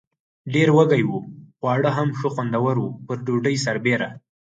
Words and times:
ډېر 0.53 0.69
وږي 0.77 1.03
و، 1.07 1.11
خواړه 1.57 1.89
هم 1.97 2.09
ښه 2.17 2.29
خوندور 2.33 2.75
و، 2.83 2.87
پر 3.05 3.17
ډوډۍ 3.25 3.55
سربېره. 3.65 4.09